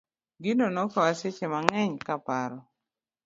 Gino 0.43 0.65
nokawa 0.73 1.13
seche 1.19 1.45
mang'eny 1.53 1.93
ka 2.05 2.15
paro. 2.25 2.59